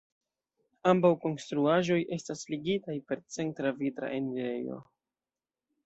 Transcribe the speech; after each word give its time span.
Ambaŭ 0.91 1.11
konstruaĵoj 1.25 1.99
estas 2.19 2.43
ligitaj 2.55 2.99
per 3.11 3.23
centra 3.37 3.77
vitra 3.85 4.13
enirejo. 4.21 4.85